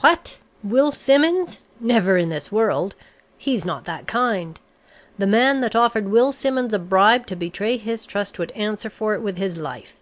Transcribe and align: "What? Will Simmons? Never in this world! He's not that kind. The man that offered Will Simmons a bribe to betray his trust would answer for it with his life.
"What? 0.00 0.38
Will 0.64 0.90
Simmons? 0.90 1.60
Never 1.78 2.16
in 2.16 2.30
this 2.30 2.50
world! 2.50 2.96
He's 3.36 3.64
not 3.64 3.84
that 3.84 4.08
kind. 4.08 4.58
The 5.18 5.26
man 5.28 5.60
that 5.60 5.76
offered 5.76 6.08
Will 6.08 6.32
Simmons 6.32 6.74
a 6.74 6.80
bribe 6.80 7.26
to 7.28 7.36
betray 7.36 7.76
his 7.76 8.04
trust 8.04 8.40
would 8.40 8.50
answer 8.56 8.90
for 8.90 9.14
it 9.14 9.22
with 9.22 9.36
his 9.36 9.56
life. 9.56 9.94